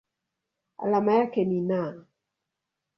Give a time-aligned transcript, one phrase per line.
[0.77, 2.05] Alama yake ni Na.